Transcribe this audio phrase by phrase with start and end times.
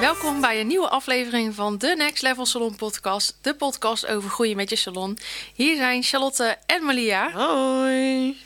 [0.00, 3.36] Welkom bij een nieuwe aflevering van de Next Level Salon Podcast.
[3.40, 5.18] De podcast over groeien met je salon.
[5.54, 7.30] Hier zijn Charlotte en Malia.
[7.30, 8.36] Hoi.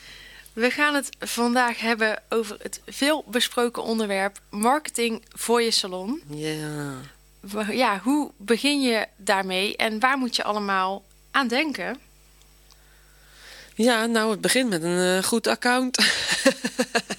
[0.53, 6.23] We gaan het vandaag hebben over het veel besproken onderwerp marketing voor je salon.
[6.29, 6.93] Ja.
[7.71, 11.99] Ja, hoe begin je daarmee en waar moet je allemaal aan denken?
[13.75, 15.99] Ja, nou, het begint met een eh, goed account.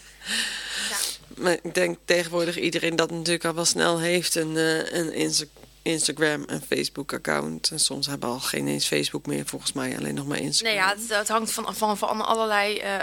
[1.42, 4.36] Maar ik denk tegenwoordig iedereen dat natuurlijk al wel snel heeft.
[4.36, 5.46] Een, eh, een Insta-
[5.82, 7.70] Instagram en Facebook account.
[7.72, 9.98] En soms hebben al geen eens Facebook meer, volgens mij.
[9.98, 10.76] Alleen nog maar Instagram.
[10.76, 12.98] Nee, ja, het, het hangt van, van, van allerlei eh,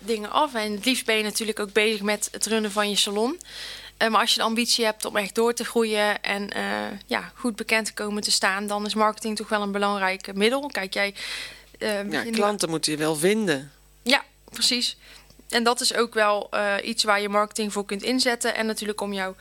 [0.00, 0.54] dingen af.
[0.54, 3.40] En het liefst ben je natuurlijk ook bezig met het runnen van je salon.
[3.96, 6.48] Eh, maar als je de ambitie hebt om echt door te groeien en
[7.06, 10.66] ja, goed bekend te komen te staan, dan is marketing toch wel een belangrijk middel.
[10.66, 11.14] Kijk, jij.
[12.10, 13.72] Ja, klanten moet je wel vinden.
[14.02, 14.96] Ja, precies.
[15.52, 18.54] En dat is ook wel eh, iets waar je marketing voor kunt inzetten.
[18.54, 19.34] En natuurlijk om jouw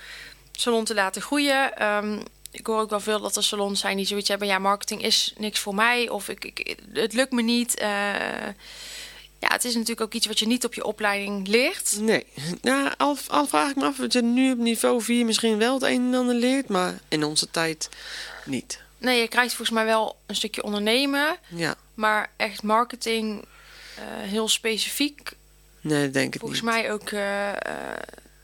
[0.51, 1.77] salon te laten groeien.
[1.77, 2.19] Ehm,
[2.51, 4.47] ik hoor ook wel veel dat er salons zijn die zoiets hebben.
[4.47, 6.09] Ja, marketing is niks voor mij.
[6.09, 7.75] Of ik, ik, het lukt me niet.
[7.75, 7.89] Eh,
[9.39, 11.97] ja, het is natuurlijk ook iets wat je niet op je opleiding leert.
[11.99, 12.25] Nee.
[12.61, 15.73] Ja, al, al vraag ik me af dat je nu op niveau 4 misschien wel
[15.73, 16.67] het een en ander leert.
[16.67, 17.89] Maar in onze tijd
[18.45, 18.79] niet.
[18.97, 21.37] Nee, je krijgt volgens mij wel een stukje ondernemen.
[21.47, 21.75] Ja.
[21.93, 23.45] Maar echt marketing
[23.95, 25.31] eh, heel specifiek.
[25.81, 26.69] Nee, dat denk ik Volgens niet.
[26.71, 27.55] mij ook eh, eh,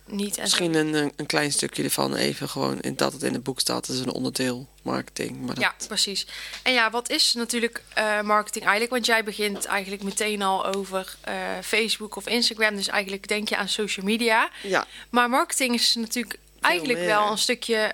[0.06, 0.36] niet.
[0.36, 3.60] En Misschien een, een- klein stukje ervan even gewoon in dat het in het boek
[3.60, 3.88] staat.
[3.88, 5.38] Dat is een onderdeel marketing.
[5.46, 6.28] Maar dat, Ja, precies.
[6.64, 8.94] En ja, wat is natuurlijk eh, marketing eigenlijk?
[8.94, 11.16] Want jij begint eigenlijk meteen al over
[11.64, 12.76] Facebook of Instagram.
[12.76, 14.50] Dus eigenlijk denk je aan social media.
[14.64, 17.08] ja, Maar marketing is natuurlijk eigenlijk meer.
[17.08, 17.94] wel een stukje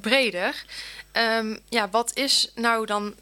[0.00, 0.64] breder.
[1.12, 3.14] Em, ja, wat is nou dan,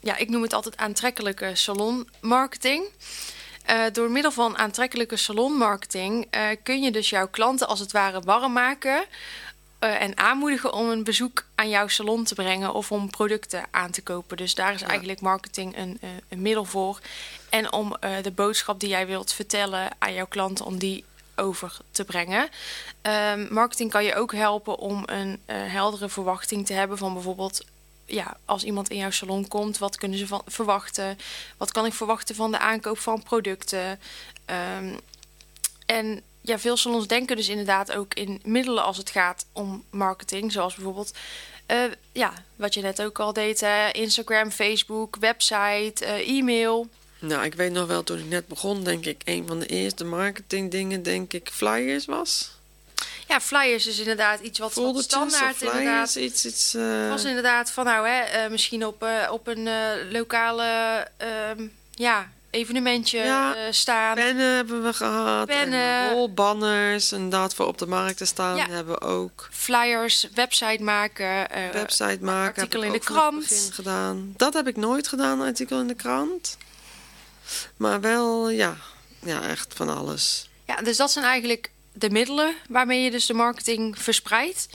[0.00, 2.84] ja, ik noem het altijd aantrekkelijke salonmarketing.
[3.70, 8.20] Eh, door middel van aantrekkelijke salonmarketing eh, kun je dus jouw klanten als het ware
[8.20, 9.04] warm maken
[9.78, 13.90] eh, en aanmoedigen om een bezoek aan jouw salon te brengen of om producten aan
[13.90, 14.36] te kopen.
[14.36, 17.00] Dus daar is eigenlijk marketing een, een middel voor.
[17.48, 21.04] En om de boodschap die jij wilt vertellen aan jouw klanten, om die
[21.36, 22.48] over te brengen.
[23.02, 27.64] Ehm, marketing kan je ook helpen om een heldere verwachting te hebben van bijvoorbeeld.
[28.10, 31.18] Ja, als iemand in jouw salon komt, wat kunnen ze van verwachten?
[31.56, 33.98] Wat kan ik verwachten van de aankoop van producten?
[34.44, 34.94] Ehm,
[35.86, 40.52] en ja, veel salons denken dus inderdaad ook in middelen als het gaat om marketing.
[40.52, 41.12] Zoals bijvoorbeeld,
[41.66, 41.78] eh,
[42.12, 46.88] ja, wat je net ook al deed, hè, Instagram, Facebook, website, eh, e-mail.
[47.18, 50.04] nou ik weet nog wel toen ik net begon, denk ik, een van de eerste
[50.04, 52.59] marketingdingen, denk ik, flyers was.
[53.30, 56.14] Ja, flyers is inderdaad iets wat, standaard flyers, inderdaad.
[56.14, 59.68] iets, iets Het eh, was inderdaad van nou, hè, eh, misschien op, eh, op een
[60.10, 60.64] lokale
[61.16, 64.14] ehm, ja, evenementje Ja, staan.
[64.14, 65.46] pennen hebben we gehad.
[65.46, 65.80] Pennen.
[65.80, 68.68] En rolbanners, en dat voor op de markt te staan Ja.
[68.68, 69.48] hebben we ook.
[69.52, 71.48] Flyers, website maken.
[71.72, 72.62] Website maken.
[72.62, 73.70] artikel in de krant.
[73.72, 74.34] gedaan.
[74.36, 76.56] Dat heb ik nooit gedaan, artikel in de krant.
[77.76, 78.76] Maar wel, ja,
[79.22, 80.48] ja echt van alles.
[80.66, 84.68] Ja, dus dat zijn eigenlijk de middelen waarmee je dus de marketing verspreidt.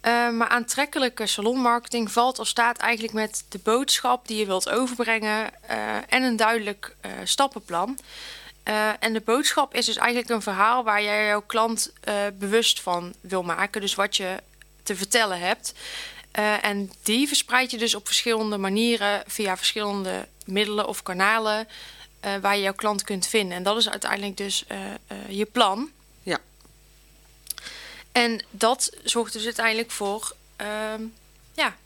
[0.00, 5.50] Eh, maar aantrekkelijke salonmarketing valt of staat eigenlijk met de boodschap die je wilt overbrengen
[5.62, 7.98] eh, en een duidelijk eh, stappenplan.
[8.98, 11.92] En de boodschap is dus eigenlijk een verhaal waar jij jouw klant
[12.34, 13.80] bewust van wil maken.
[13.80, 14.36] Dus wat je
[14.82, 15.74] te vertellen hebt.
[16.62, 21.68] En die verspreid je dus op verschillende manieren via verschillende middelen of kanalen
[22.40, 23.56] waar je jouw klant kunt vinden.
[23.56, 24.64] En dat is uiteindelijk dus
[25.28, 25.90] je plan.
[28.18, 31.02] En dat zorgt dus uiteindelijk voor ehm,
[31.54, 31.76] ja,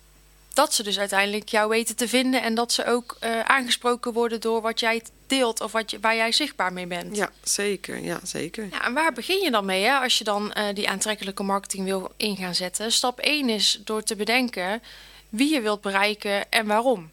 [0.52, 4.40] dat ze dus uiteindelijk jou weten te vinden en dat ze ook eh, aangesproken worden
[4.40, 7.16] door wat jij deelt of wat je, waar jij zichtbaar mee bent.
[7.16, 8.02] Ja, zeker.
[8.02, 8.68] Ja, zeker.
[8.70, 11.84] Ja, en waar begin je dan mee hè, als je dan eh, die aantrekkelijke marketing
[11.84, 12.92] wil in gaan zetten?
[12.92, 14.82] Stap 1 is door te bedenken
[15.28, 17.10] wie je wilt bereiken en waarom.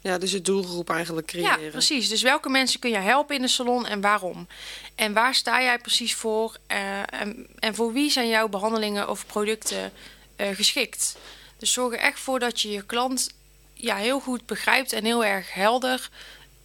[0.00, 1.62] Ja, dus je doelgroep eigenlijk creëren.
[1.62, 2.08] Ja, precies.
[2.08, 4.46] Dus welke mensen kun je helpen in de salon en waarom?
[4.94, 6.56] En waar sta jij precies voor?
[6.66, 9.92] eh, en, en voor wie zijn jouw behandelingen of producten
[10.36, 11.16] eh, geschikt?
[11.56, 13.30] Dus zorg er echt voor dat je je klant
[13.74, 16.10] ja, heel goed begrijpt en heel erg helder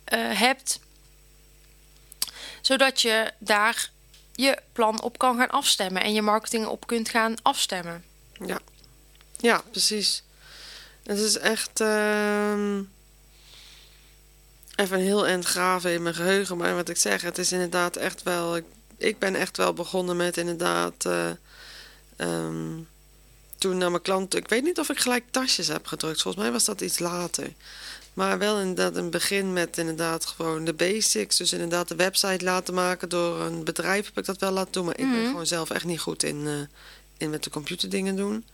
[0.04, 0.80] eh, hebt.
[2.62, 3.90] Zodat je daar
[4.34, 8.04] je plan op kan gaan afstemmen en je marketing op kunt gaan afstemmen.
[8.46, 8.60] Ja,
[9.38, 10.24] ja precies.
[11.04, 12.82] Het is echt ehm,
[14.76, 16.58] even heel eind graven in mijn geheugen.
[16.58, 18.56] Maar wat ik zeg, het is inderdaad echt wel...
[18.56, 18.64] Ik,
[18.98, 21.06] ik ben echt wel begonnen met inderdaad...
[21.06, 21.30] eh,
[22.16, 22.74] ehm,
[23.58, 24.36] toen naar mijn klant...
[24.36, 26.22] Ik weet niet of ik gelijk tasjes heb gedrukt.
[26.22, 27.54] Volgens mij was dat iets later.
[28.14, 31.38] Maar wel inderdaad een begin met inderdaad gewoon de basics.
[31.38, 34.86] Dus inderdaad de website laten maken door een bedrijf heb ik dat wel laten doen.
[34.86, 35.28] Maar ik ben Mhm.
[35.30, 36.54] gewoon zelf echt niet goed in, eh,
[37.18, 38.46] in met de computer dingen doen.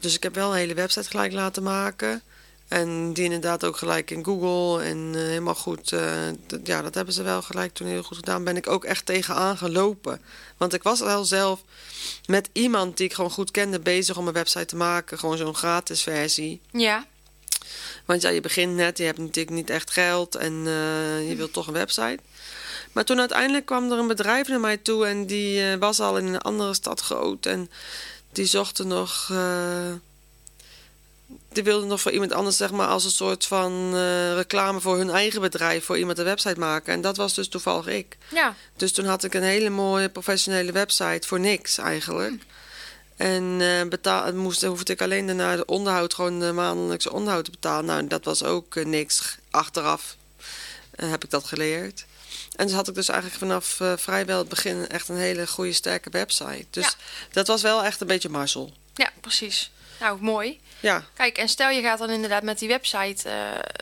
[0.00, 2.22] Dus ik heb wel een hele website gelijk laten maken.
[2.70, 5.92] En die inderdaad ook gelijk in Google en eh, helemaal goed.
[5.92, 6.26] eh,
[6.64, 8.44] ja, dat hebben ze wel gelijk toen heel goed gedaan.
[8.44, 10.20] Ben ik ook echt tegenaan gelopen.
[10.56, 11.60] Want ik was al zelf
[12.26, 15.18] met iemand die ik gewoon goed kende bezig om een website te maken.
[15.18, 16.60] Gewoon zo'n gratis versie.
[16.72, 17.06] Ja,
[18.04, 21.52] Want ja, je begint net, je hebt natuurlijk niet echt geld en eh, je wilt
[21.52, 22.18] toch een website.
[22.92, 26.26] Maar toen uiteindelijk kwam er een bedrijf naar mij toe en die was al in
[26.26, 27.46] een andere stad groot.
[27.46, 27.70] En
[28.32, 29.32] die zochten nog.
[31.52, 34.96] Die wilden nog voor iemand anders, zeg maar, als een soort van eh, reclame voor
[34.96, 36.92] hun eigen bedrijf, voor iemand een website maken.
[36.92, 38.16] En dat was dus toevallig ik.
[38.28, 42.42] ja, Dus toen had ik een hele mooie professionele website voor niks eigenlijk.
[43.16, 47.50] En eh betaal, moest, hoefde ik alleen daarna de onderhoud, gewoon de maandelijkse onderhoud te
[47.50, 47.84] betalen.
[47.84, 49.36] Nou, dat was ook eh, niks.
[49.50, 50.16] Achteraf
[50.96, 52.04] heb ik dat geleerd.
[52.56, 56.10] En dus had ik dus eigenlijk vanaf vrijwel het begin echt een hele goede, sterke
[56.10, 56.66] website.
[56.70, 56.92] Dus Ja.
[57.32, 58.72] dat was wel echt een beetje marzel.
[58.94, 59.70] ja, precies.
[60.00, 60.60] Nou, mooi.
[60.80, 63.36] Ja, Kijk, en stel je gaat dan inderdaad met die website, eh,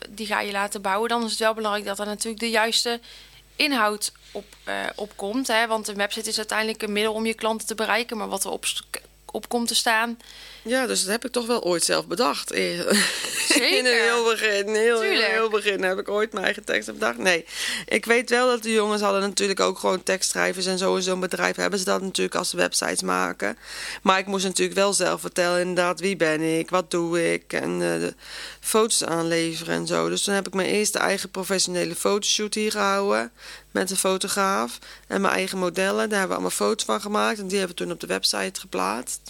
[0.09, 2.99] die ga je laten bouwen, dan is het wel belangrijk dat er natuurlijk de juiste
[3.55, 5.47] inhoud op, eh, op komt.
[5.47, 5.67] Hè?
[5.67, 8.59] Want een website is uiteindelijk een middel om je klanten te bereiken, maar wat er
[9.25, 10.19] op komt te staan,
[10.61, 12.51] ja, dus dat heb ik toch wel ooit zelf bedacht.
[12.51, 12.85] In
[13.47, 13.77] Zeker.
[13.77, 15.31] In een heel begin, heel, heel, Tuurlijk.
[15.31, 17.17] heel begin heb ik ooit mijn eigen teksten bedacht.
[17.17, 17.45] Nee,
[17.85, 21.19] ik weet wel dat de jongens hadden natuurlijk ook gewoon tekstschrijvers en zo in zo'n
[21.19, 23.57] bedrijf hebben ze dat natuurlijk als ze websites maken.
[24.01, 27.71] Maar ik moest natuurlijk wel zelf vertellen inderdaad wie ben ik, wat doe ik en
[27.71, 28.13] eh, de
[28.59, 30.09] foto's aanleveren en zo.
[30.09, 33.31] Dus toen heb ik mijn eerste eigen professionele fotoshoot hier gehouden
[33.71, 36.09] met een fotograaf en mijn eigen modellen.
[36.09, 38.59] Daar hebben we allemaal foto's van gemaakt en die hebben we toen op de website
[38.59, 39.21] geplaatst.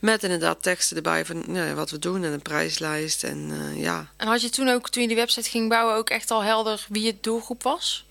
[0.00, 3.24] Met inderdaad teksten erbij van nou ja, wat we doen en een prijslijst.
[3.24, 4.12] En eh, ja.
[4.16, 6.86] En had je toen ook, toen je die website ging bouwen, ook echt al helder
[6.88, 8.04] wie je doelgroep was?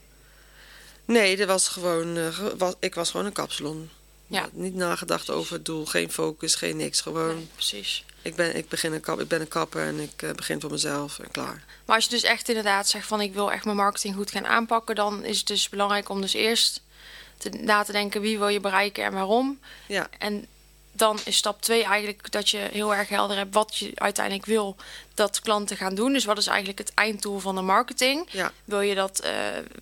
[1.06, 3.89] Nee, dat was gewoon, eh, was, ik was gewoon een kapsalon.
[4.27, 4.50] Ja.
[4.51, 7.01] Niet nagedacht over het doel, geen focus, geen niks.
[7.01, 8.06] Gewoon, Nee, precies.
[8.21, 10.71] ik, ben, ik, begin een kap, ik ben een kapper en ik eh, begin voor
[10.71, 11.63] mezelf en klaar.
[11.86, 14.48] Maar als je dus echt inderdaad zegt van ik wil echt mijn marketing goed gaan
[14.48, 16.81] aanpakken, dan is het dus belangrijk om dus eerst
[17.38, 19.59] te, na te denken wie wil je bereiken en waarom.
[19.88, 20.45] Ja, En
[20.92, 24.76] dan is stap 2 eigenlijk dat je heel erg helder hebt wat je uiteindelijk wil
[25.14, 26.14] dat klanten gaan doen.
[26.14, 28.28] Dus wat is eigenlijk het einddoel van de marketing?
[28.32, 29.34] ja, Wil je dat, eh,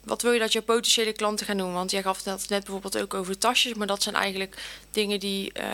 [0.04, 1.74] wat wil je dat je potentiële klanten gaan doen?
[1.74, 4.62] Want jij gaf het net bijvoorbeeld ook over tasjes, maar dat zijn eigenlijk
[4.92, 5.66] dingen die, eh,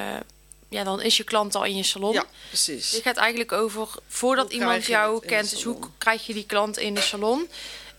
[0.70, 2.14] ja, dan is je klant al in je salon.
[2.14, 2.92] ja, precies.
[2.92, 5.50] Dit gaat eigenlijk over voordat Hoe iemand je jou kent.
[5.50, 7.48] Dus hoe krijg je die klant in de salon?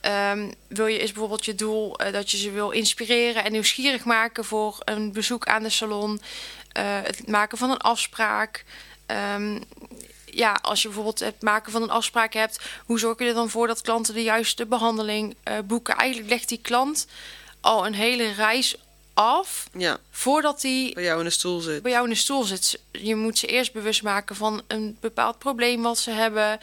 [0.00, 4.04] Ehm, wil je, is bijvoorbeeld je doel eh, dat je ze wil inspireren en nieuwsgierig
[4.04, 6.20] maken voor een bezoek aan de salon?
[6.76, 8.64] Eh, het maken van een afspraak.
[9.06, 9.58] Ehm,
[10.24, 13.50] ja, als je bijvoorbeeld het maken van een afspraak hebt, hoe zorg je er dan
[13.50, 15.96] voor dat klanten de juiste behandeling eh, boeken?
[15.96, 17.06] Eigenlijk legt die klant
[17.60, 18.76] al een hele reis
[19.14, 21.82] af Ja, voordat hij bij jou in de stoel zit.
[21.82, 22.80] bij jou in de stoel zit.
[22.92, 26.60] Je moet ze eerst bewust maken van een bepaald probleem wat ze hebben.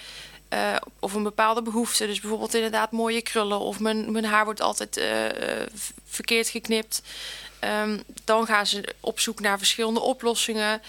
[0.53, 2.07] Eh, of een bepaalde behoefte.
[2.07, 3.59] Dus bijvoorbeeld inderdaad mooie krullen.
[3.59, 5.67] Of mijn, mijn haar wordt altijd eh, eh,
[6.05, 7.01] verkeerd geknipt.
[7.59, 10.81] Ehm, dan gaan ze op zoek naar verschillende oplossingen.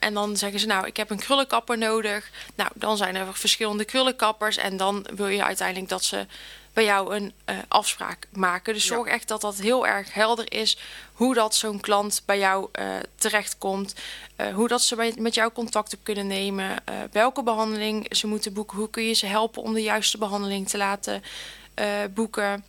[0.00, 2.30] En dan zeggen ze, nou, ik heb een krullenkapper nodig.
[2.54, 4.56] Nou, dan zijn er verschillende krullenkappers.
[4.56, 6.26] En dan wil je uiteindelijk dat ze
[6.74, 8.74] bij jou een eh, afspraak maken.
[8.74, 8.94] Dus Ja.
[8.94, 10.78] zorg echt dat dat heel erg helder is
[11.12, 13.94] hoe dat zo'n klant bij jou eh, terechtkomt.
[14.36, 16.86] eh, hoe dat ze bij, met jou contact op kunnen nemen.
[16.86, 18.78] eh, welke behandeling ze moeten boeken.
[18.78, 21.22] Hoe kun je ze helpen om de juiste behandeling te laten
[22.14, 22.64] boeken.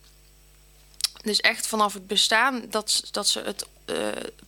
[1.21, 3.95] Dus echt vanaf het bestaan, dat, dat ze het eh,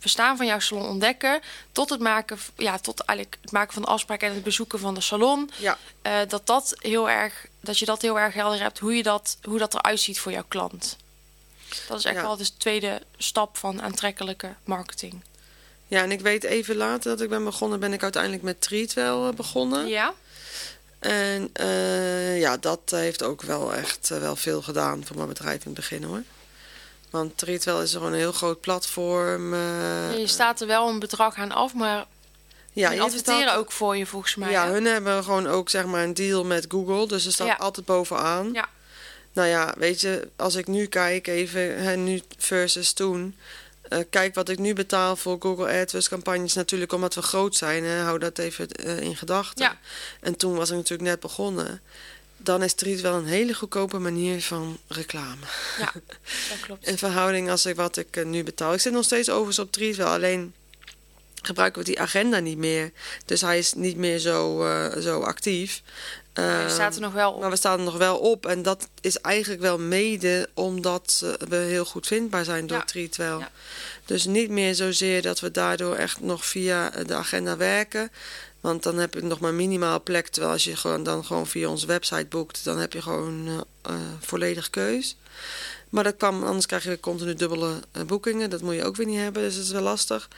[0.00, 1.40] bestaan van jouw salon ontdekken,
[1.72, 4.94] tot het maken, ja, tot eigenlijk het maken van de afspraak en het bezoeken van
[4.94, 5.50] de salon.
[5.56, 9.02] Ja, eh, dat, dat, heel erg, dat je dat heel erg helder hebt, hoe, je
[9.02, 10.96] dat, hoe dat eruit ziet voor jouw klant.
[11.88, 12.22] Dat is echt Ja.
[12.22, 15.22] wel de tweede stap van aantrekkelijke marketing.
[15.86, 19.28] ja, en ik weet even later dat ik ben begonnen, ben ik uiteindelijk met Treatwell
[19.28, 19.86] eh, begonnen.
[19.88, 20.14] Ja?
[20.98, 21.50] En
[22.38, 26.02] ja, dat heeft ook wel echt wel veel gedaan voor mijn bedrijf in het begin
[26.02, 26.22] hoor.
[27.10, 29.54] Want Treatwell is gewoon een heel groot platform.
[29.54, 32.04] eh, je staat er wel een bedrag aan af, maar
[32.72, 34.50] ja, die adverteren betaalt- ook voor je volgens mij.
[34.50, 34.72] Ja, hè?
[34.72, 37.06] hun hebben gewoon ook zeg maar een deal met Google.
[37.08, 37.54] Dus ze staat Ja.
[37.54, 38.52] altijd bovenaan.
[38.52, 38.68] Ja.
[39.32, 43.36] Nou ja, weet je, als ik nu kijk, even hè, nu versus toen.
[43.88, 46.54] eh, kijk wat ik nu betaal voor Google AdWords campagnes.
[46.54, 47.84] Natuurlijk omdat we groot zijn.
[47.84, 49.64] Hè, hou dat even eh, in gedachten.
[49.64, 49.76] Ja.
[50.20, 51.80] En toen was ik natuurlijk net begonnen.
[52.38, 55.46] Dan is Treat wel een hele goedkope manier van reclame.
[55.78, 55.92] Ja,
[56.50, 56.86] dat klopt.
[56.86, 58.72] In verhouding als ik wat ik eh, nu betaal.
[58.72, 60.08] Ik zit nog steeds overigens op Treat wel.
[60.08, 60.52] Alleen
[61.42, 62.90] gebruiken we die agenda niet meer.
[63.24, 65.82] Dus hij is niet meer zo, eh, zo actief.
[66.34, 67.40] Je Eh, staat er nog wel op.
[67.40, 68.46] maar we staan er nog wel op.
[68.46, 72.84] En dat is eigenlijk wel mede omdat eh, we heel goed vindbaar zijn door Ja.
[72.84, 73.38] Treat wel.
[73.38, 73.50] Ja.
[74.04, 78.10] Dus niet meer zozeer dat we daardoor echt nog via de agenda werken.
[78.60, 80.28] Want dan heb je nog maar minimaal plek.
[80.28, 83.94] Terwijl als je gewoon dan gewoon via onze website boekt, dan heb je gewoon eh,
[84.20, 85.16] volledig keus.
[85.90, 88.50] Maar dat kwam, anders krijg je weer continu dubbele eh, boekingen.
[88.50, 90.28] Dat moet je ook weer niet hebben, dus dat is wel lastig.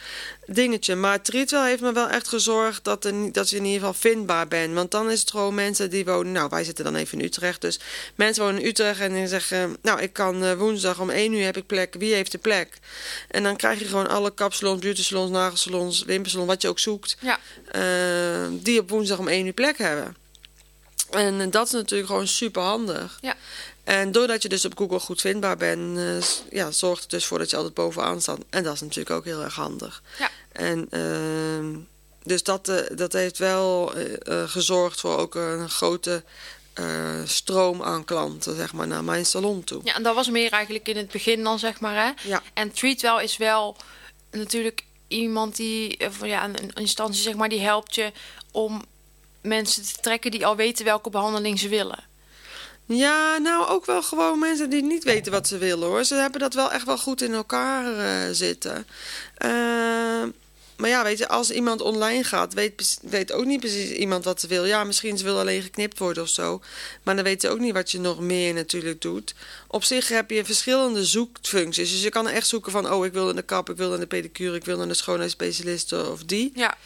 [0.46, 0.94] Dingetje.
[0.94, 4.48] Maar Treatwell heeft me wel echt gezorgd dat, er, dat je in ieder geval vindbaar
[4.48, 4.74] bent.
[4.74, 6.32] Want dan is het gewoon mensen die wonen...
[6.32, 7.60] Nou, wij zitten dan even in Utrecht.
[7.60, 7.80] Dus
[8.14, 9.76] mensen wonen in Utrecht en die zeggen...
[9.82, 11.94] Nou, ik kan eh, woensdag om 1 uur heb ik plek.
[11.98, 12.78] Wie heeft de plek?
[13.28, 16.48] En dan krijg je gewoon alle kapsalons, beauty salons, nagelsalons, wimpersalons...
[16.48, 17.16] wat je ook zoekt.
[17.20, 17.38] Ja,
[17.72, 20.16] eh, die op woensdag om 1 uur plek hebben.
[21.10, 23.18] En dat is natuurlijk gewoon super handig.
[23.20, 23.36] ja.
[23.84, 27.38] En doordat je dus op Google goed vindbaar bent, eh, ja, zorgt het dus voor
[27.38, 28.38] dat je altijd bovenaan staat.
[28.50, 30.02] En dat is natuurlijk ook heel erg handig.
[30.18, 30.30] Ja.
[30.52, 31.76] En ehm,
[32.22, 36.22] dus dat, eh, dat heeft wel eh, gezorgd voor ook een grote
[37.24, 39.80] stroom aan klanten, zeg maar, naar mijn salon toe.
[39.84, 41.94] ja, en dat was meer eigenlijk in het begin dan, zeg maar.
[41.94, 42.28] Hè?
[42.28, 42.42] Ja.
[42.54, 43.76] En Treatwell is wel
[44.30, 48.12] natuurlijk iemand die, ja, een, een instantie zeg maar, die helpt je
[48.50, 48.84] om
[49.40, 52.08] mensen te trekken die al weten welke behandeling ze willen.
[52.96, 56.04] Ja, nou ook wel gewoon mensen die niet weten wat ze willen hoor.
[56.04, 58.86] Ze hebben dat wel echt wel goed in elkaar eh, zitten.
[59.36, 59.50] Eh,
[60.76, 64.40] maar ja, weet je, als iemand online gaat, weet, weet ook niet precies iemand wat
[64.40, 64.64] ze wil.
[64.64, 66.60] Ja, misschien ze wil alleen geknipt worden of zo.
[67.02, 69.34] Maar dan weet ze ook niet wat je nog meer natuurlijk doet.
[69.66, 71.90] Op zich heb je verschillende zoekfuncties.
[71.90, 73.98] Dus je kan echt zoeken van, oh, ik wil naar de kap, ik wil naar
[73.98, 76.52] de pedicure, ik wil naar de schoonheidsspecialist of die.
[76.54, 76.76] Ja,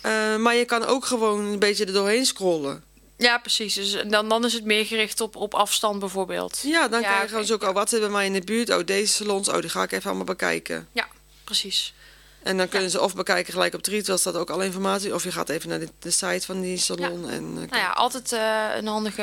[0.00, 2.82] Eh, maar je kan ook gewoon een beetje er doorheen scrollen.
[3.20, 3.74] Ja precies.
[3.74, 6.60] Dus dan, dan is het meer gericht op, op afstand bijvoorbeeld.
[6.62, 8.70] Ja, dan je oké, gewoon zoeken, oh, wat bij mij in de buurt?
[8.70, 10.88] Oh, deze salons, oh, die ga ik even allemaal bekijken.
[10.92, 11.08] Ja,
[11.44, 11.94] precies.
[12.42, 15.14] En dan kunnen ze of bekijken gelijk op wel staat ook alle informatie.
[15.14, 17.28] Of je gaat even naar de, de site van die salon.
[17.28, 19.22] En, eh, Nou ja, altijd eh, een handige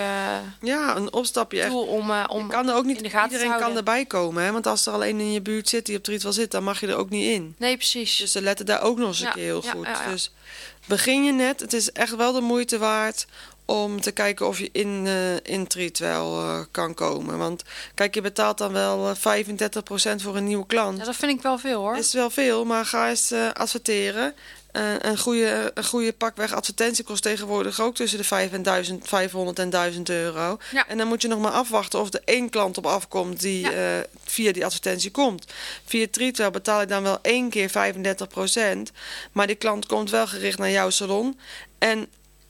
[0.62, 1.70] ja, een opstapje echt.
[1.70, 3.78] tool om, eh, om Je kan er ook niet, in de gaten te iedereen kan
[3.78, 4.44] erbij komen.
[4.44, 4.52] Hè?
[4.52, 6.80] Want als er alleen in je buurt zit die op Treat wel zit, dan mag
[6.80, 7.56] je er ook niet in.
[7.58, 8.18] Nee, precies.
[8.18, 9.86] Dus ze letten daar ook nog eens een keer heel ja, goed.
[9.86, 10.10] ja, ja.
[10.10, 10.32] Dus
[10.86, 11.60] begin je net.
[11.60, 13.26] Het is echt wel de moeite waard
[13.70, 17.38] om te kijken of je in, eh in Treat wel eh, kan komen.
[17.38, 20.98] Want kijk, je betaalt dan wel eh, 35% voor een nieuwe klant.
[20.98, 21.98] Ja, dat vind ik wel veel hoor.
[21.98, 24.34] Is wel veel, maar ga eens eh, adverteren.
[24.72, 29.08] Eh, een, goede, een goede pakweg advertentie kost tegenwoordig ook tussen de 5 en 1000,
[29.08, 30.58] 500 en 1000 euro.
[30.72, 30.88] Ja.
[30.88, 33.72] En dan moet je nog maar afwachten of er één klant op afkomt die Ja.
[33.98, 35.46] eh, via die advertentie komt.
[35.86, 38.92] Via Treatwell betaal ik dan wel één keer 35%
[39.32, 41.40] maar die klant komt wel gericht naar jouw salon.
[41.78, 42.08] En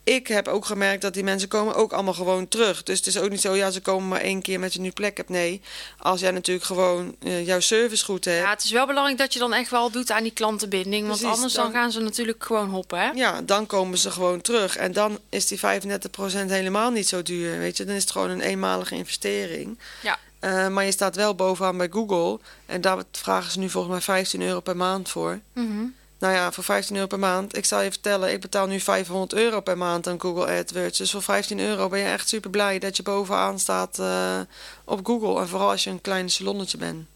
[0.08, 2.82] ik heb ook gemerkt dat die mensen komen ook allemaal gewoon terug.
[2.82, 4.90] Dus het is ook niet zo, ja, ze komen maar één keer met je nu
[4.90, 5.28] plek hebt.
[5.28, 5.60] Nee,
[5.98, 8.42] als jij natuurlijk gewoon eh, jouw service goed hebt.
[8.42, 11.06] Ja, het is wel belangrijk dat je dan echt wel doet aan die klantenbinding.
[11.08, 12.98] Want anders dan dan- gaan ze natuurlijk gewoon hoppen.
[12.98, 13.10] Hè?
[13.10, 14.76] Ja, dan komen ze gewoon terug.
[14.76, 17.58] En dan is die 35% helemaal niet zo duur.
[17.58, 19.78] Weet je, dan is het gewoon een eenmalige investering.
[20.02, 20.18] Ja.
[20.38, 22.38] Eh, maar je staat wel bovenaan bij Google.
[22.66, 25.40] En daar vragen ze nu volgens mij 15 euro per maand voor.
[25.52, 25.84] Mhm.
[26.18, 27.56] Nou ja, voor 15 euro per maand.
[27.56, 30.98] Ik zal je vertellen, ik betaal nu 500 euro per maand aan Google AdWords.
[30.98, 34.40] Dus voor 15 euro ben je echt super blij dat je bovenaan staat eh,
[34.84, 35.40] op Google.
[35.40, 37.06] En vooral als je een klein salonnetje bent.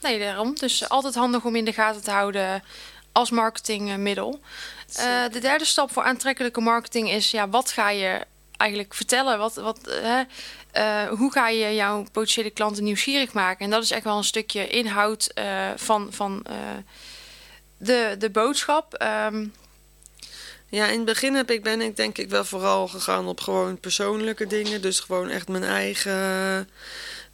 [0.00, 0.54] Nee, daarom.
[0.54, 2.62] Dus altijd handig om in de gaten te houden
[3.12, 4.40] als marketingmiddel.
[4.94, 7.30] Eh, de derde stap voor aantrekkelijke marketing is...
[7.30, 8.20] Ja, wat ga je
[8.56, 9.38] eigenlijk vertellen?
[9.38, 10.22] Wat, wat, hè?
[10.70, 13.64] Eh, hoe ga je jouw potentiële klanten nieuwsgierig maken?
[13.64, 15.32] En dat is echt wel een stukje inhoud
[15.76, 16.46] van, van
[17.82, 18.94] de, de boodschap.
[18.94, 19.46] Ehm,
[20.68, 23.80] Ja, in het begin heb ik, ben ik denk ik wel vooral gegaan op gewoon
[23.80, 24.80] persoonlijke dingen.
[24.82, 26.68] Dus gewoon echt mijn eigen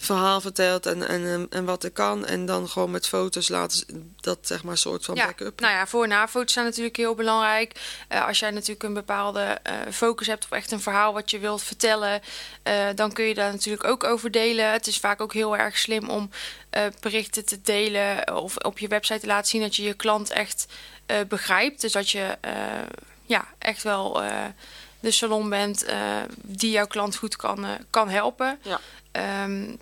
[0.00, 2.26] verhaal verteld en, en, en, wat ik kan.
[2.26, 5.60] En dan gewoon met foto's laten dat zeg maar soort van ja, backup.
[5.60, 7.80] nou ja, voor- en nafoto's zijn natuurlijk heel belangrijk.
[8.08, 11.38] Eh, als jij natuurlijk een bepaalde eh, focus hebt op echt een verhaal wat je
[11.38, 12.20] wilt vertellen,
[12.62, 14.72] eh, dan kun je daar natuurlijk ook over delen.
[14.72, 16.30] Het is vaak ook heel erg slim om
[17.00, 20.66] berichten te delen of op je website te laten zien dat je je klant echt
[21.28, 21.80] begrijpt.
[21.80, 22.38] Dus dat je
[23.26, 24.22] ja, echt wel
[25.00, 25.86] de salon bent
[26.42, 28.58] die jouw klant goed kan, kan helpen.
[28.62, 28.80] Ja.
[29.12, 29.74] Ehm,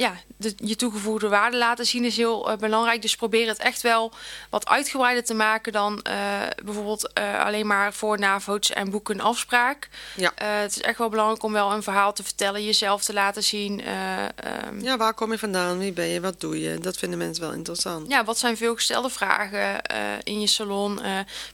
[0.00, 3.02] ja, de, je toegevoegde waarde laten zien is heel eh, belangrijk.
[3.02, 4.12] Dus probeer het echt wel
[4.50, 9.20] wat uitgebreider te maken dan eh, bijvoorbeeld eh, alleen maar voor navo's en boeken een
[9.20, 9.88] afspraak.
[10.16, 10.32] Ja.
[10.34, 13.80] Het is echt wel belangrijk om wel een verhaal te vertellen, jezelf te laten zien.
[13.80, 15.78] eh, ehm, Ja, waar kom je vandaan?
[15.78, 16.20] Wie ben je?
[16.20, 16.78] Wat doe je?
[16.78, 18.08] Dat vinden mensen wel interessant.
[18.10, 19.82] ja, wat zijn veel gestelde vragen
[20.22, 21.00] in je salon?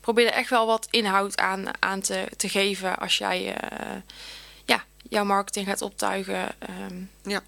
[0.00, 3.56] Probeer er echt wel wat inhoud aan, aan te, te geven als jij
[4.64, 6.48] ja, jouw marketing gaat optuigen.
[6.58, 7.40] Ehm, Ja.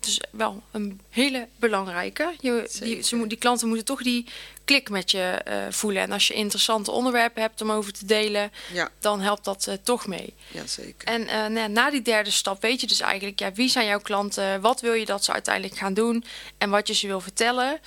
[0.00, 2.34] Dus wel een hele belangrijke.
[2.40, 4.26] Je, die, ze die klanten moeten toch die
[4.64, 6.02] klik met je eh, voelen.
[6.02, 9.74] En als je interessante onderwerpen hebt om over te delen, Ja, dan helpt dat eh,
[9.82, 10.34] toch mee.
[10.48, 11.08] ja zeker.
[11.08, 11.26] En
[11.56, 14.60] eh, na die derde stap weet je dus eigenlijk, ja, wie zijn jouw klanten?
[14.60, 16.24] Wat wil je dat ze uiteindelijk gaan doen?
[16.58, 17.80] En wat je ze wil vertellen.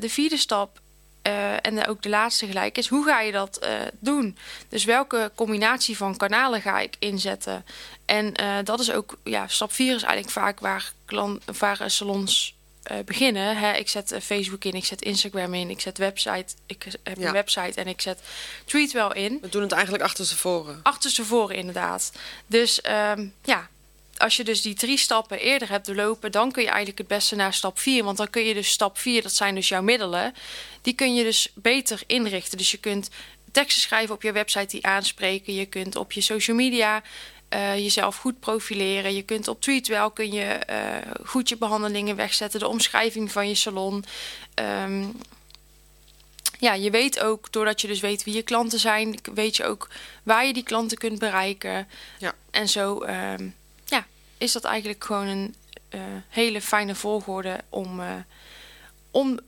[0.00, 0.80] De vierde stap,
[1.28, 4.36] eh, en ook de laatste gelijk, is hoe ga je dat eh, doen?
[4.68, 7.64] Dus welke combinatie van kanalen ga ik inzetten?
[8.06, 12.56] En eh, dat is ook, ja, stap vier is eigenlijk vaak waar, klant, waar salons
[13.04, 13.56] beginnen.
[13.56, 13.72] Hè?
[13.72, 17.26] Ik zet Facebook in, ik zet Instagram in, ik zet website, ik heb Ja.
[17.26, 18.20] een website en ik zet
[18.64, 20.80] Tweetwell in We doen het eigenlijk achter ze voren.
[20.82, 22.12] achterstevoren inderdaad.
[22.46, 23.68] Dus ehm, ja,
[24.18, 27.36] als je dus die drie stappen eerder hebt doorlopen, dan kun je eigenlijk het beste
[27.36, 28.04] naar stap 4.
[28.04, 30.34] Want dan kun je dus stap 4, dat zijn dus jouw middelen,
[30.82, 32.58] die kun je dus beter inrichten.
[32.58, 33.10] Dus je kunt
[33.52, 35.54] teksten schrijven op je website die aanspreken.
[35.54, 37.02] Je kunt op je social media
[37.48, 39.14] eh, jezelf goed profileren.
[39.14, 42.60] Je kunt op Tweetwell kun je eh, goed je behandelingen wegzetten.
[42.60, 44.04] De omschrijving van je salon.
[44.54, 45.04] Ehm,
[46.58, 49.88] ja, je weet ook, doordat je dus weet wie je klanten zijn, weet je ook
[50.22, 51.88] waar je die klanten kunt bereiken.
[52.18, 52.34] Ja.
[52.50, 53.48] En zo ehm,
[54.38, 55.54] is dat eigenlijk gewoon een
[55.88, 58.14] eh, hele fijne volgorde om, eh,
[59.10, 59.38] om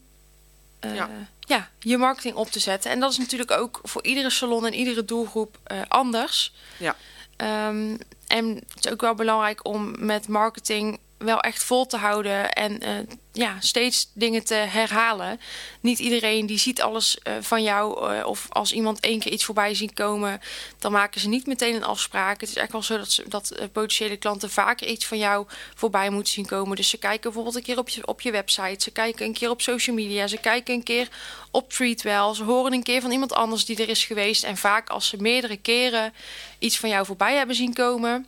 [0.80, 1.10] eh, Ja.
[1.38, 1.70] ja.
[1.78, 2.90] je marketing op te zetten.
[2.90, 6.52] En dat is natuurlijk ook voor iedere salon en iedere doelgroep anders.
[6.76, 6.96] Ja.
[7.36, 12.52] Ehm, en het is ook wel belangrijk om met marketing wel echt vol te houden
[12.52, 12.94] en eh,
[13.32, 15.40] ja, steeds dingen te herhalen.
[15.80, 18.14] Niet iedereen die ziet alles eh, van jou.
[18.14, 20.40] eh, of als iemand één keer iets voorbij zien komen,
[20.78, 22.40] dan maken ze niet meteen een afspraak.
[22.40, 26.32] Het is echt wel zo dat, dat potentiële klanten vaker iets van jou voorbij moeten
[26.32, 26.76] zien komen.
[26.76, 28.82] Dus ze kijken bijvoorbeeld een keer op je, op je website.
[28.82, 30.26] Ze kijken een keer op social media.
[30.26, 31.08] Ze kijken een keer
[31.50, 32.34] op Treatwell.
[32.34, 34.44] Ze horen een keer van iemand anders die er is geweest.
[34.44, 36.12] En vaak als ze meerdere keren
[36.58, 38.26] iets van jou voorbij hebben zien komen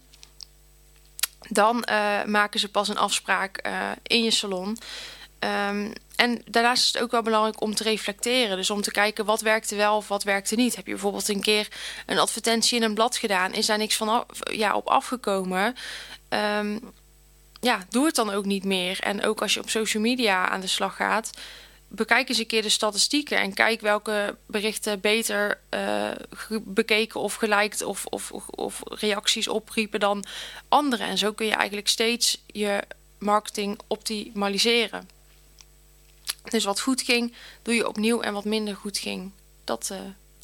[1.48, 4.78] dan eh, maken ze pas een afspraak eh, in je salon.
[5.38, 8.56] Ehm, en daarnaast is het ook wel belangrijk om te reflecteren.
[8.56, 10.76] Dus om te kijken wat werkte wel of wat werkte niet.
[10.76, 11.68] Heb je bijvoorbeeld een keer
[12.06, 13.52] een advertentie in een blad gedaan?
[13.52, 15.74] Is daar niks van ja, op afgekomen?
[16.28, 16.78] Ehm,
[17.60, 19.00] ja, doe het dan ook niet meer.
[19.00, 21.30] En ook als je op social media aan de slag gaat,
[21.94, 26.10] bekijk eens een keer de statistieken en kijk welke berichten beter eh,
[26.62, 30.24] bekeken of geliked of, of, of reacties opriepen dan
[30.68, 31.04] andere.
[31.04, 32.82] En zo kun je eigenlijk steeds je
[33.18, 35.08] marketing optimaliseren.
[36.50, 39.30] Dus wat goed ging, doe je opnieuw en wat minder goed ging,
[39.64, 39.92] dat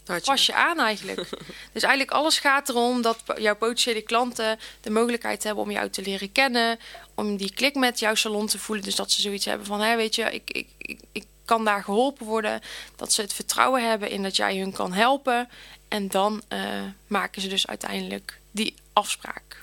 [0.04, 0.20] je.
[0.24, 1.28] pas je aan eigenlijk.
[1.72, 6.02] dus eigenlijk alles gaat erom dat jouw potentiële klanten de mogelijkheid hebben om jou te
[6.02, 6.78] leren kennen,
[7.14, 8.84] om die klik met jouw salon te voelen.
[8.84, 11.84] Dus dat ze zoiets hebben van, hé, weet je, ik, ik, ik, ik kan daar
[11.84, 12.61] geholpen worden.
[12.96, 15.48] Dat ze het vertrouwen hebben in dat jij hun kan helpen.
[15.88, 16.61] En dan eh,
[17.06, 19.58] maken ze dus uiteindelijk die afspraak.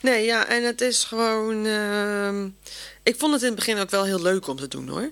[0.00, 1.66] Nee, ja, en het is gewoon...
[1.66, 2.48] ehm,
[3.02, 5.10] ik vond het in het begin ook wel heel leuk om te doen, hoor.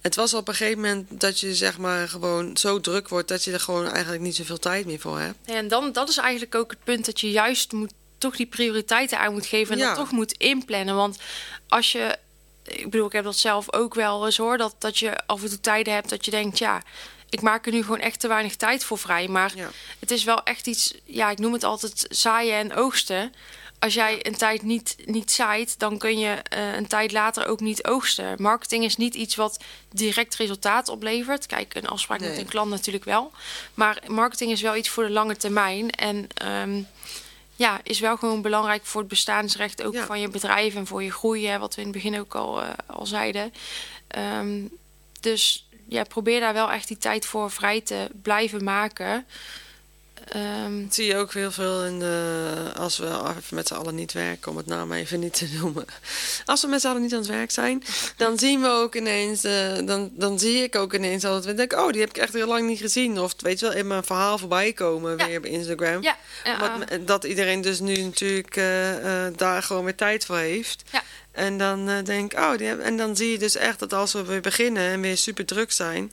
[0.00, 3.28] Het was op een gegeven moment dat je zeg maar gewoon zo druk wordt...
[3.28, 5.36] dat je er gewoon eigenlijk niet zoveel tijd meer voor hebt.
[5.44, 9.18] En dan, dat is eigenlijk ook het punt dat je juist moet, toch die prioriteiten
[9.18, 9.72] aan moet geven.
[9.74, 9.86] En Ja.
[9.86, 10.94] dat toch moet inplannen.
[10.94, 11.18] Want
[11.68, 12.16] als je,
[12.66, 14.58] ik bedoel, ik heb dat zelf ook wel eens hoor.
[14.58, 16.82] Dat, dat je af en toe tijden hebt dat je denkt, ja,
[17.30, 19.28] ik maak er nu gewoon echt te weinig tijd voor vrij.
[19.28, 19.68] Maar Ja.
[19.98, 23.32] het is wel echt iets, ja, ik noem het altijd zaaien en oogsten.
[23.78, 27.60] Als jij een tijd niet, niet zaait, dan kun je eh, een tijd later ook
[27.60, 28.34] niet oogsten.
[28.42, 31.46] Marketing is niet iets wat direct resultaat oplevert.
[31.46, 33.32] Kijk, een afspraak met een klant natuurlijk wel.
[33.74, 35.90] Maar marketing is wel iets voor de lange termijn.
[35.90, 36.82] En ehm,
[37.56, 40.06] ja, is wel gewoon belangrijk voor het bestaansrecht ook Ja.
[40.06, 41.46] van je bedrijf en voor je groei.
[41.46, 43.52] Hè, wat we in het begin ook al, eh, al zeiden.
[44.08, 44.60] Ehm,
[45.20, 49.26] dus ja, probeer daar wel echt die tijd voor vrij te blijven maken.
[50.32, 53.18] Ehm, Dat zie je ook heel veel in de, als we
[53.50, 55.84] met z'n allen niet werken, om het naam even niet te noemen.
[56.44, 57.82] Als we met z'n allen niet aan het werk zijn,
[58.16, 61.84] dan zien we ook ineens, eh, dan, dan zie ik ook ineens dat we denken,
[61.84, 63.20] oh, die heb ik echt heel lang niet gezien.
[63.20, 65.26] Of weet je wel, in mijn verhaal voorbij komen Ja.
[65.26, 66.02] weer op Instagram.
[66.02, 70.36] ja, ja, Wat, dat iedereen dus nu natuurlijk eh, eh, daar gewoon weer tijd voor
[70.38, 70.82] heeft.
[70.92, 71.02] Ja.
[71.32, 74.24] En dan denk ik, oh, die en dan zie je dus echt dat als we
[74.24, 76.12] weer beginnen en weer super druk zijn,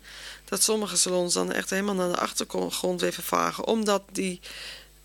[0.53, 3.65] dat sommige salons dan echt helemaal naar de achtergrond weer vervagen.
[3.67, 4.39] Omdat die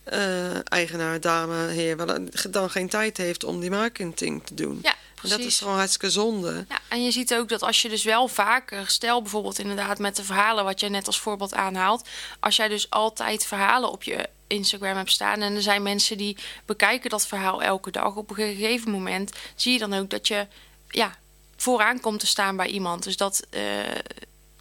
[0.03, 2.19] eh, eigenaar, dame, heer, wel,
[2.51, 4.79] dan geen tijd heeft om die marketing te doen.
[4.83, 5.47] Ja, En dat precies.
[5.47, 6.65] is gewoon hartstikke zonde.
[6.69, 10.17] Ja, en je ziet ook dat als je dus wel vaker, stel bijvoorbeeld inderdaad met
[10.17, 12.09] de verhalen wat jij net als voorbeeld aanhaalt,
[12.41, 16.37] als jij dus altijd verhalen op je Instagram hebt staan en er zijn mensen die
[16.65, 20.47] bekijken dat verhaal elke dag, op een gegeven moment zie je dan ook dat je
[20.89, 21.17] ja,
[21.57, 23.03] vooraan komt te staan bij iemand.
[23.03, 23.61] Dus dat, eh,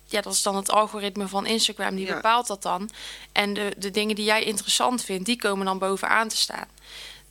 [0.08, 2.14] ja, dat is dan het algoritme van Instagram, die Ja.
[2.14, 2.90] bepaalt dat dan.
[3.32, 6.68] En de, de dingen die jij interessant vindt, die komen dan bovenaan te staan.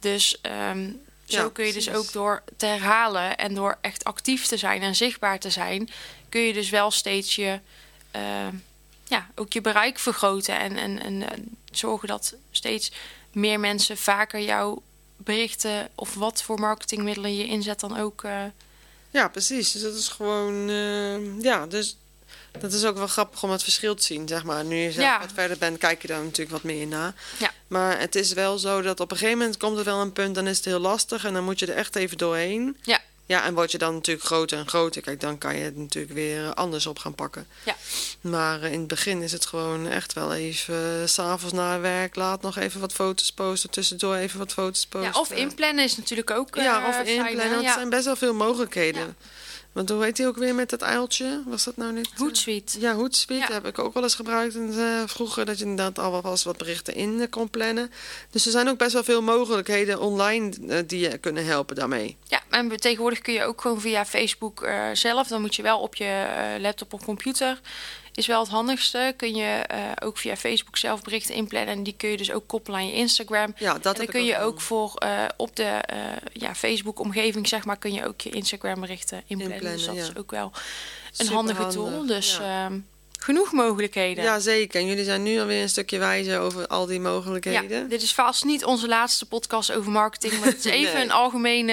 [0.01, 0.91] Dus ehm,
[1.25, 4.83] zo Ja, kun je dus ook door te herhalen en door echt actief te zijn
[4.83, 5.89] en zichtbaar te zijn,
[6.29, 7.61] kun je dus wel steeds je,
[8.11, 8.49] eh,
[9.05, 11.25] ja, ook je bereik vergroten en, en, en
[11.73, 12.93] zorgen dat steeds
[13.33, 14.83] meer mensen vaker jouw
[15.17, 18.25] berichten of wat voor marketingmiddelen je inzet dan ook.
[18.25, 18.45] eh,
[19.11, 19.73] Ja, precies.
[19.73, 21.97] Dus dat is gewoon, eh, ja, dus
[22.61, 24.64] dat is ook wel grappig om het verschil te zien, zeg maar.
[24.64, 25.21] Nu je zelf Ja.
[25.21, 27.14] wat verder bent, kijk je daar natuurlijk wat meer naar.
[27.38, 27.51] Ja.
[27.66, 30.35] Maar het is wel zo dat op een gegeven moment komt er wel een punt,
[30.35, 32.77] dan is het heel lastig en dan moet je er echt even doorheen.
[32.83, 33.01] Ja.
[33.29, 36.14] Ja, en word je dan natuurlijk groter en groter, kijk, dan kan je het natuurlijk
[36.14, 37.47] weer anders op gaan pakken.
[37.64, 37.77] Ja.
[38.21, 42.14] Maar eh, in het begin is het gewoon echt wel even, s s'avonds na werk,
[42.16, 45.12] laat nog even wat foto's posten, tussendoor even wat foto's posten.
[45.12, 46.55] ja, of inplannen is natuurlijk ook.
[46.55, 47.51] Ja, eh, of inplannen.
[47.51, 47.69] want Ja.
[47.69, 49.03] Er zijn best wel veel mogelijkheden.
[49.03, 49.14] Ja.
[49.77, 51.43] Want hoe heet die ook weer met dat uiltje?
[51.47, 52.11] Was dat nou niet?
[52.15, 52.81] eh, Hootsuite.
[52.81, 53.53] Ja, Hootsuite Ja.
[53.53, 55.45] heb ik ook wel eens gebruikt in, eh, vroeger.
[55.45, 57.91] Dat je inderdaad al wel eens wat berichten in eh, kon plannen.
[58.31, 62.17] Dus er zijn ook best wel veel mogelijkheden online die je kunnen helpen daarmee.
[62.25, 65.29] Ja, en tegenwoordig kun je ook gewoon via Facebook zelf.
[65.29, 66.27] Dan moet je wel op je
[66.61, 67.61] laptop of computer.
[68.17, 69.15] Is wel het handigste.
[69.17, 71.75] Kun je eh, ook via Facebook zelf berichten inplannen.
[71.75, 73.55] En die kun je dus ook koppelen aan je Instagram.
[73.59, 75.99] Ja, dat en dan kun je ook voor eh, op de eh,
[76.33, 79.61] ja, Facebook-omgeving, zeg maar, kun je ook je Instagram-berichten inplannen.
[79.61, 80.53] dus dat is ook wel
[81.17, 82.07] een handige tool.
[82.07, 82.65] Dus ja.
[82.67, 82.79] ehm,
[83.19, 84.25] genoeg mogelijkheden.
[84.25, 84.81] Ja, zeker.
[84.81, 87.79] En jullie zijn nu alweer een stukje wijzer over al die mogelijkheden.
[87.79, 91.03] Ja, dit is vast niet onze laatste podcast over marketing, maar het is even Nee.
[91.03, 91.73] een algemene,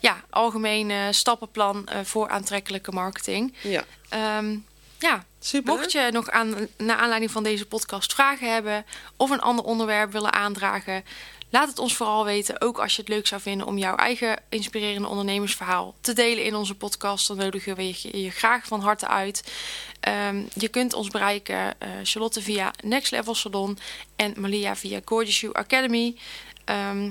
[0.00, 3.54] ja, algemene stappenplan voor aantrekkelijke marketing.
[3.62, 4.56] Ja, Ehm,
[5.02, 5.74] ja, super.
[5.74, 8.84] mocht je nog aan, naar aanleiding van deze podcast vragen hebben
[9.16, 11.04] of een ander onderwerp willen aandragen,
[11.50, 12.60] laat het ons vooral weten.
[12.60, 16.54] Ook als je het leuk zou vinden om jouw eigen inspirerende ondernemersverhaal te delen in
[16.54, 19.52] onze podcast, dan nodigen we je, je graag van harte uit.
[20.00, 23.78] Ehm, je kunt ons bereiken, eh, Charlotte via Next Level Salon
[24.16, 26.16] en Malia via Gorgeous You Academy.
[26.64, 27.10] Ehm,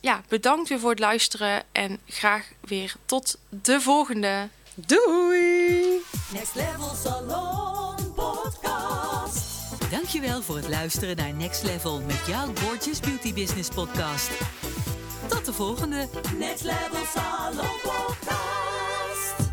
[0.00, 4.48] ja, bedankt weer voor het luisteren en graag weer tot de volgende.
[4.74, 5.31] Doei!
[6.32, 9.44] Next Level Salon Podcast.
[9.90, 14.30] Dankjewel voor het luisteren naar Next Level met jouw Gorgeous Beauty Business podcast.
[15.28, 16.08] Tot de volgende!
[16.38, 19.50] Next Level Salon Podcast.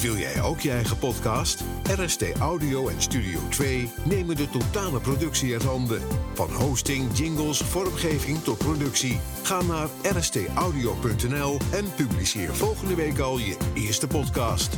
[0.00, 1.64] Wil jij ook je eigen podcast?
[1.96, 6.02] RST Audio en Studio 2 nemen de totale productie uit handen.
[6.34, 9.20] Van hosting, jingles, vormgeving tot productie.
[9.42, 14.76] Ga naar rstaudio.nl en publiceer volgende week al je eerste podcast.